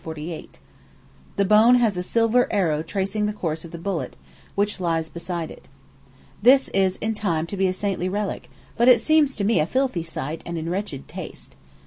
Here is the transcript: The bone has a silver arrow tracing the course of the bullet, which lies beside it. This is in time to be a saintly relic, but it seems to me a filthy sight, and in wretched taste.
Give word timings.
The 1.35 1.45
bone 1.45 1.75
has 1.75 1.95
a 1.95 2.01
silver 2.01 2.51
arrow 2.51 2.81
tracing 2.81 3.27
the 3.27 3.33
course 3.33 3.63
of 3.63 3.69
the 3.69 3.77
bullet, 3.77 4.17
which 4.55 4.79
lies 4.79 5.11
beside 5.11 5.51
it. 5.51 5.67
This 6.41 6.69
is 6.69 6.95
in 7.01 7.13
time 7.13 7.45
to 7.45 7.55
be 7.55 7.67
a 7.67 7.71
saintly 7.71 8.09
relic, 8.09 8.49
but 8.75 8.87
it 8.87 8.99
seems 8.99 9.35
to 9.35 9.43
me 9.43 9.59
a 9.59 9.67
filthy 9.67 10.01
sight, 10.01 10.41
and 10.43 10.57
in 10.57 10.71
wretched 10.71 11.07
taste. 11.07 11.55